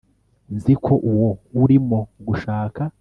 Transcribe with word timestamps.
Nzi 0.55 0.73
ko 0.83 0.93
uwo 1.09 1.29
urimo 1.61 1.99
gushaka 2.27 2.81